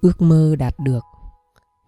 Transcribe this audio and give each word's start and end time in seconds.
ước 0.00 0.22
mơ 0.22 0.56
đạt 0.58 0.74
được. 0.78 1.04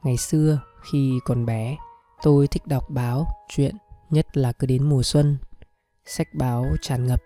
Ngày 0.05 0.17
xưa, 0.17 0.61
khi 0.91 1.19
còn 1.25 1.47
bé, 1.47 1.77
tôi 2.23 2.47
thích 2.47 2.67
đọc 2.67 2.85
báo, 2.91 3.27
truyện, 3.49 3.77
nhất 4.11 4.37
là 4.37 4.53
cứ 4.53 4.67
đến 4.67 4.89
mùa 4.89 5.03
xuân. 5.03 5.39
Sách 6.05 6.29
báo 6.35 6.67
tràn 6.83 7.07
ngập, 7.07 7.23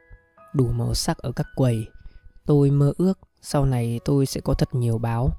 đủ 0.55 0.65
màu 0.73 0.95
sắc 0.95 1.19
ở 1.19 1.33
các 1.33 1.47
quầy. 1.57 1.87
Tôi 2.47 2.71
mơ 2.71 2.93
ước 2.99 3.19
sau 3.43 3.65
này 3.65 4.01
tôi 4.05 4.27
sẽ 4.27 4.41
có 4.41 4.55
thật 4.55 4.69
nhiều 4.75 4.99
báo, 4.99 5.31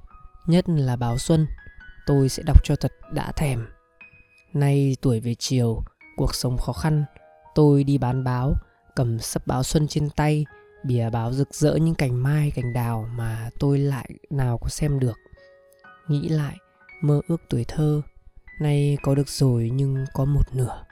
nhất 0.47 0.69
là 0.69 0.95
báo 0.95 1.17
xuân. 1.17 1.47
Tôi 2.05 2.29
sẽ 2.29 2.43
đọc 2.45 2.57
cho 2.63 2.75
thật 2.75 2.91
đã 3.11 3.31
thèm. 3.31 3.67
Nay 4.53 4.97
tuổi 5.01 5.19
về 5.19 5.35
chiều, 5.39 5.83
cuộc 6.17 6.35
sống 6.35 6.57
khó 6.57 6.73
khăn, 6.73 7.05
tôi 7.55 7.83
đi 7.83 7.97
bán 7.97 8.23
báo, 8.23 8.53
cầm 8.95 9.19
sấp 9.19 9.47
báo 9.47 9.63
xuân 9.63 9.87
trên 9.87 10.09
tay, 10.09 10.45
bìa 10.85 11.09
báo 11.09 11.33
rực 11.33 11.53
rỡ 11.53 11.75
những 11.75 11.95
cành 11.95 12.23
mai, 12.23 12.51
cành 12.51 12.73
đào 12.73 13.07
mà 13.15 13.49
tôi 13.59 13.79
lại 13.79 14.09
nào 14.29 14.57
có 14.57 14.69
xem 14.69 14.99
được 14.99 15.17
nghĩ 16.07 16.29
lại, 16.29 16.57
mơ 17.01 17.21
ước 17.27 17.41
tuổi 17.49 17.65
thơ, 17.67 18.01
nay 18.59 18.97
có 19.01 19.15
được 19.15 19.29
rồi 19.29 19.71
nhưng 19.73 20.05
có 20.13 20.25
một 20.25 20.55
nửa. 20.55 20.83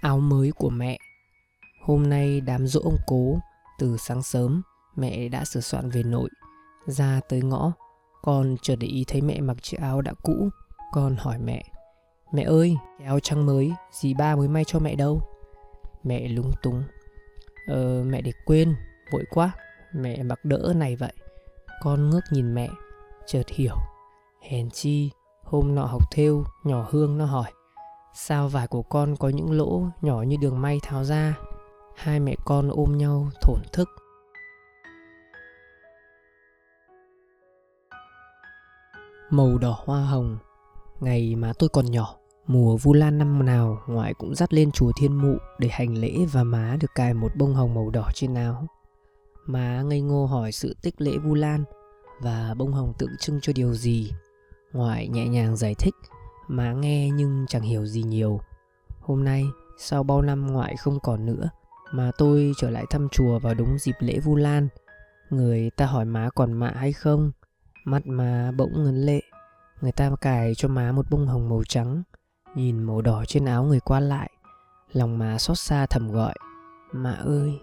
Áo 0.00 0.20
mới 0.20 0.52
của 0.52 0.70
mẹ. 0.70 0.98
Hôm 1.82 2.10
nay 2.10 2.40
đám 2.40 2.66
dỗ 2.66 2.80
ông 2.84 2.98
cố, 3.06 3.38
từ 3.78 3.96
sáng 3.96 4.22
sớm, 4.22 4.62
mẹ 4.96 5.28
đã 5.28 5.44
sửa 5.44 5.60
soạn 5.60 5.90
về 5.90 6.02
nội, 6.02 6.30
ra 6.86 7.20
tới 7.28 7.42
ngõ. 7.42 7.72
Con 8.22 8.56
chợt 8.62 8.76
để 8.80 8.86
ý 8.86 9.04
thấy 9.08 9.20
mẹ 9.20 9.40
mặc 9.40 9.56
chiếc 9.62 9.80
áo 9.80 10.00
đã 10.00 10.12
cũ, 10.22 10.48
con 10.92 11.16
hỏi 11.16 11.38
mẹ 11.38 11.64
mẹ 12.34 12.42
ơi, 12.42 12.76
cái 12.98 13.06
áo 13.06 13.20
trắng 13.20 13.46
mới, 13.46 13.72
dì 13.92 14.14
ba 14.14 14.36
mới 14.36 14.48
may 14.48 14.64
cho 14.64 14.78
mẹ 14.78 14.94
đâu? 14.94 15.22
Mẹ 16.04 16.28
lúng 16.28 16.52
túng 16.62 16.82
ờ 17.66 18.04
mẹ 18.06 18.20
để 18.20 18.32
quên, 18.44 18.74
vội 19.12 19.24
quá 19.30 19.52
mẹ 19.94 20.22
mặc 20.22 20.44
đỡ 20.44 20.72
này 20.76 20.96
vậy. 20.96 21.12
Con 21.82 22.10
ngước 22.10 22.22
nhìn 22.30 22.54
mẹ, 22.54 22.68
chợt 23.26 23.48
hiểu. 23.48 23.74
Hèn 24.40 24.70
chi, 24.70 25.10
hôm 25.42 25.74
nọ 25.74 25.84
học 25.84 26.02
thêu, 26.12 26.44
nhỏ 26.64 26.88
hương 26.90 27.18
nó 27.18 27.24
hỏi, 27.24 27.52
sao 28.14 28.48
vải 28.48 28.66
của 28.66 28.82
con 28.82 29.16
có 29.16 29.28
những 29.28 29.52
lỗ 29.52 29.82
nhỏ 30.00 30.22
như 30.22 30.36
đường 30.40 30.60
may 30.60 30.80
tháo 30.82 31.04
ra? 31.04 31.34
Hai 31.96 32.20
mẹ 32.20 32.36
con 32.44 32.70
ôm 32.70 32.98
nhau 32.98 33.28
thổn 33.42 33.58
thức. 33.72 33.88
Màu 39.30 39.58
đỏ 39.58 39.76
hoa 39.84 40.00
hồng, 40.00 40.38
ngày 41.00 41.36
mà 41.36 41.52
tôi 41.58 41.68
còn 41.68 41.90
nhỏ, 41.90 42.16
mùa 42.46 42.76
vu 42.76 42.92
lan 42.92 43.18
năm 43.18 43.46
nào 43.46 43.78
ngoại 43.86 44.14
cũng 44.14 44.34
dắt 44.34 44.54
lên 44.54 44.72
chùa 44.72 44.92
thiên 44.96 45.16
mụ 45.16 45.36
để 45.58 45.68
hành 45.72 45.98
lễ 45.98 46.26
và 46.32 46.44
má 46.44 46.76
được 46.80 46.90
cài 46.94 47.14
một 47.14 47.32
bông 47.36 47.54
hồng 47.54 47.74
màu 47.74 47.90
đỏ 47.90 48.10
trên 48.14 48.34
áo 48.34 48.66
má 49.46 49.82
ngây 49.82 50.00
ngô 50.00 50.26
hỏi 50.26 50.52
sự 50.52 50.76
tích 50.82 51.00
lễ 51.00 51.18
vu 51.18 51.34
lan 51.34 51.64
và 52.20 52.54
bông 52.58 52.72
hồng 52.72 52.92
tượng 52.98 53.16
trưng 53.20 53.40
cho 53.42 53.52
điều 53.56 53.74
gì. 53.74 54.12
Ngoại 54.72 55.08
nhẹ 55.08 55.28
nhàng 55.28 55.56
giải 55.56 55.74
thích 55.74 55.94
má 56.48 56.72
nghe 56.72 57.10
nhưng 57.10 57.46
chẳng 57.48 57.62
hiểu 57.62 57.86
gì 57.86 58.02
nhiều. 58.02 58.40
Hôm 59.00 59.24
nay, 59.24 59.44
sau 59.78 60.02
bao 60.02 60.22
năm 60.22 60.46
ngoại 60.46 60.76
không 60.76 61.00
còn 61.00 61.26
nữa, 61.26 61.50
mà 61.92 62.10
tôi 62.18 62.52
trở 62.58 62.70
lại 62.70 62.84
thăm 62.90 63.08
chùa 63.08 63.38
vào 63.38 63.54
đúng 63.54 63.78
dịp 63.78 63.94
lễ 63.98 64.18
vu 64.18 64.36
lan. 64.36 64.68
Người 65.30 65.70
ta 65.76 65.86
hỏi 65.86 66.04
má 66.04 66.30
còn 66.34 66.52
mạ 66.52 66.70
hay 66.76 66.92
không? 66.92 67.32
Mắt 67.84 68.06
má 68.06 68.50
bỗng 68.56 68.84
ngấn 68.84 69.06
lệ. 69.06 69.20
Người 69.80 69.92
ta 69.92 70.10
cài 70.20 70.54
cho 70.54 70.68
má 70.68 70.92
một 70.92 71.06
bông 71.10 71.26
hồng 71.26 71.48
màu 71.48 71.62
trắng, 71.68 72.02
nhìn 72.54 72.82
màu 72.82 73.02
đỏ 73.02 73.24
trên 73.28 73.44
áo 73.44 73.64
người 73.64 73.80
qua 73.80 74.00
lại. 74.00 74.30
Lòng 74.92 75.18
má 75.18 75.38
xót 75.38 75.58
xa 75.58 75.86
thầm 75.86 76.12
gọi, 76.12 76.34
mạ 76.92 77.12
ơi 77.12 77.58